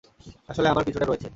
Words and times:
আসলে, 0.49 0.67
আমার 0.69 0.83
কিছুটা 0.83 1.05
রয়েছে। 1.05 1.27